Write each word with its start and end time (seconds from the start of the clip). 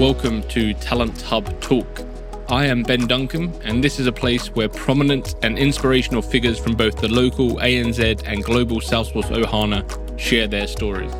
Welcome 0.00 0.42
to 0.44 0.72
Talent 0.72 1.20
Hub 1.20 1.60
Talk. 1.60 2.00
I 2.48 2.64
am 2.64 2.82
Ben 2.82 3.06
Duncan, 3.06 3.52
and 3.64 3.84
this 3.84 4.00
is 4.00 4.06
a 4.06 4.12
place 4.12 4.46
where 4.46 4.66
prominent 4.66 5.34
and 5.42 5.58
inspirational 5.58 6.22
figures 6.22 6.58
from 6.58 6.74
both 6.74 6.96
the 7.02 7.08
local 7.08 7.56
ANZ 7.56 8.22
and 8.24 8.42
global 8.42 8.80
Salesforce 8.80 9.28
Ohana 9.30 9.84
share 10.18 10.48
their 10.48 10.66
stories. 10.66 11.12